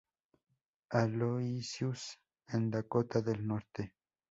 Aloysius 0.89 2.17
en 2.47 2.71
Dakota 2.71 3.21
del 3.21 3.45
Norte. 3.45 3.93